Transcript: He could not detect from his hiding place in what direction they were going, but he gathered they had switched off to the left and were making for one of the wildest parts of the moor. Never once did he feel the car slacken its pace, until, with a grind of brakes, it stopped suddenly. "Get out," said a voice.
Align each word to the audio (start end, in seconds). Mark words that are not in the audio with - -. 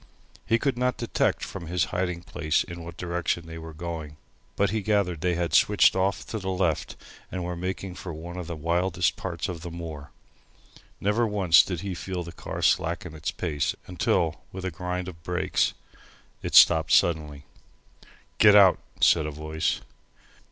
He 0.47 0.57
could 0.57 0.79
not 0.79 0.97
detect 0.97 1.45
from 1.45 1.67
his 1.67 1.83
hiding 1.93 2.23
place 2.23 2.63
in 2.63 2.83
what 2.83 2.97
direction 2.97 3.45
they 3.45 3.59
were 3.59 3.71
going, 3.71 4.17
but 4.55 4.71
he 4.71 4.81
gathered 4.81 5.21
they 5.21 5.35
had 5.35 5.53
switched 5.53 5.95
off 5.95 6.25
to 6.25 6.39
the 6.39 6.49
left 6.49 6.95
and 7.31 7.43
were 7.43 7.55
making 7.55 7.93
for 7.93 8.11
one 8.11 8.35
of 8.35 8.47
the 8.47 8.55
wildest 8.55 9.15
parts 9.15 9.47
of 9.47 9.61
the 9.61 9.69
moor. 9.69 10.09
Never 10.99 11.27
once 11.27 11.61
did 11.61 11.81
he 11.81 11.93
feel 11.93 12.23
the 12.23 12.31
car 12.31 12.63
slacken 12.63 13.13
its 13.13 13.29
pace, 13.29 13.75
until, 13.85 14.41
with 14.51 14.65
a 14.65 14.71
grind 14.71 15.07
of 15.07 15.21
brakes, 15.21 15.75
it 16.41 16.55
stopped 16.55 16.91
suddenly. 16.93 17.45
"Get 18.39 18.55
out," 18.55 18.79
said 19.01 19.27
a 19.27 19.31
voice. 19.31 19.81